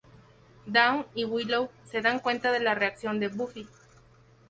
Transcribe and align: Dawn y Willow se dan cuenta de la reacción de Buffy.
Dawn 0.65 1.05
y 1.13 1.25
Willow 1.25 1.69
se 1.85 2.01
dan 2.01 2.17
cuenta 2.17 2.51
de 2.51 2.59
la 2.59 2.73
reacción 2.73 3.19
de 3.19 3.27
Buffy. 3.27 3.67